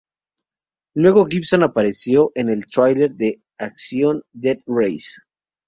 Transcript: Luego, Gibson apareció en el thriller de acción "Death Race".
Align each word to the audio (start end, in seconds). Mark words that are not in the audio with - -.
Luego, 0.95 1.27
Gibson 1.27 1.61
apareció 1.61 2.31
en 2.33 2.49
el 2.49 2.65
thriller 2.65 3.11
de 3.11 3.39
acción 3.59 4.23
"Death 4.33 4.63
Race". 4.65 5.21